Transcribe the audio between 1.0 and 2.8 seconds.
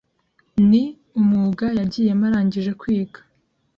umwuga yagiyemo arangije